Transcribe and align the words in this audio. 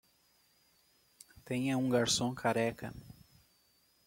Tenha 1.45 1.77
um 1.77 1.87
garçom 1.87 2.33
careca 2.33 2.91